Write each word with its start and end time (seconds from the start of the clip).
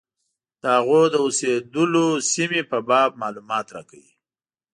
د 0.61 0.63
هغوی 0.77 1.03
د 1.11 1.15
اوسېدلو 1.25 2.05
سیمې 2.33 2.61
په 2.71 2.77
باب 2.89 3.09
معلومات 3.21 3.67
راکوي. 3.75 4.11